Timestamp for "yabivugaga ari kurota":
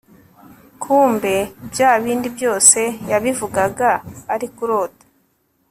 3.11-5.05